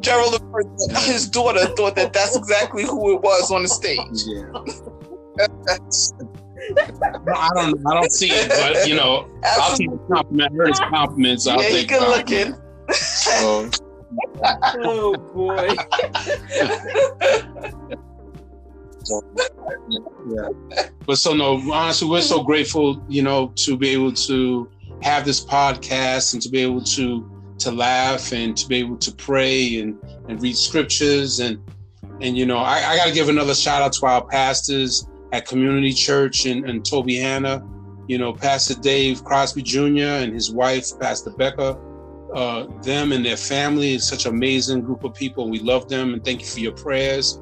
[0.00, 0.40] Gerald
[1.04, 3.98] his daughter, thought that that's exactly who it was on the stage.
[4.26, 4.42] Yeah.
[7.24, 7.86] No, I don't.
[7.86, 10.52] I don't see it, but you know, I'll take the compliment.
[10.52, 11.46] I heard his compliments.
[11.46, 12.54] I'll yeah, take good looking.
[12.92, 13.70] So,
[14.78, 15.74] Oh boy.
[20.28, 20.88] yeah.
[21.06, 24.68] But so no, honestly, we're so grateful, you know, to be able to
[25.02, 29.12] have this podcast and to be able to to laugh and to be able to
[29.12, 29.98] pray and
[30.28, 31.58] and read scriptures and
[32.20, 35.46] and you know, I, I got to give another shout out to our pastors at
[35.46, 37.62] Community Church and, and Tobyhanna,
[38.08, 40.22] you know, Pastor Dave Crosby Jr.
[40.22, 41.78] and his wife, Pastor Becca.
[42.36, 45.48] Uh, them and their family is such an amazing group of people.
[45.50, 47.40] We love them and thank you for your prayers.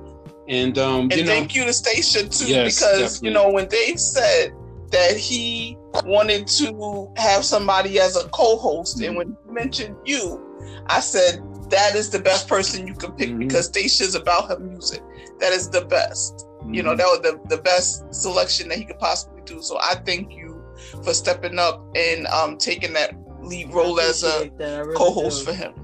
[0.49, 3.29] And um, And you know, thank you to Stacia too, Yes, because definitely.
[3.29, 4.53] you know when Dave said
[4.93, 9.05] that he wanted to have somebody as a co-host, Mm-hmm.
[9.09, 10.41] and when he mentioned you,
[10.87, 11.41] I said
[11.71, 13.39] that is the best person you could pick Mhm.
[13.39, 15.03] because Stacia's about her music.
[15.41, 16.47] That is the best.
[16.73, 16.87] You Mm-hmm.
[16.87, 19.61] know, that was the, the best selection that he could possibly do.
[19.63, 20.63] So I thank you
[21.03, 23.13] for stepping up and um taking that
[23.45, 25.53] lead role as a Appreciate that, I really co-host do.
[25.53, 25.75] for him.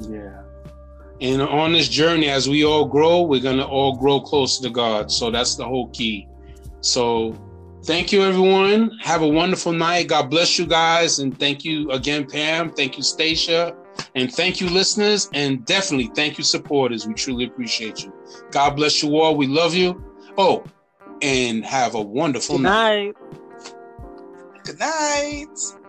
[0.00, 0.42] Yeah.
[1.20, 4.70] And on this journey, as we all grow, we're going to all grow closer to
[4.70, 5.10] God.
[5.12, 6.26] So that's the whole key.
[6.80, 7.36] So
[7.84, 8.90] thank you, everyone.
[9.02, 10.08] Have a wonderful night.
[10.08, 11.18] God bless you guys.
[11.18, 12.70] And thank you again, Pam.
[12.72, 13.76] Thank you, Stacia.
[14.14, 15.28] And thank you, listeners.
[15.34, 17.06] And definitely thank you, supporters.
[17.06, 18.14] We truly appreciate you.
[18.50, 19.36] God bless you all.
[19.36, 20.02] We love you.
[20.38, 20.64] Oh,
[21.20, 23.14] and have a wonderful Good night.
[23.30, 23.39] night.
[24.64, 25.79] Good night.